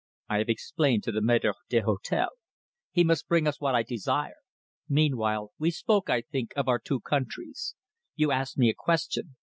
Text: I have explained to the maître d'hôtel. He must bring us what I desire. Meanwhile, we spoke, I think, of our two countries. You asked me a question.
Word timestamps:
I 0.27 0.39
have 0.39 0.49
explained 0.49 1.03
to 1.03 1.11
the 1.11 1.19
maître 1.19 1.53
d'hôtel. 1.69 2.29
He 2.91 3.03
must 3.03 3.27
bring 3.27 3.45
us 3.47 3.61
what 3.61 3.75
I 3.75 3.83
desire. 3.83 4.37
Meanwhile, 4.89 5.51
we 5.59 5.69
spoke, 5.69 6.09
I 6.09 6.21
think, 6.21 6.53
of 6.55 6.67
our 6.67 6.79
two 6.79 7.01
countries. 7.01 7.75
You 8.15 8.31
asked 8.31 8.57
me 8.57 8.71
a 8.71 8.75
question. 8.75 9.35